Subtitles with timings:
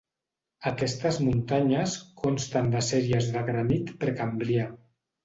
[0.69, 4.65] Aquestes muntanyes consten de sèries de granit precambrià.